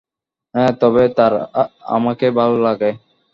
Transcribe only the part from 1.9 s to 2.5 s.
আমাকে